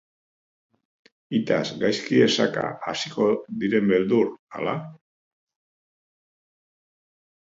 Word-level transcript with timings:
Hitaz 1.39 1.59
gaizki-esaka 1.83 2.63
hasiko 2.91 3.27
diren 3.65 3.91
beldur, 3.91 4.31
ala?. 4.61 4.73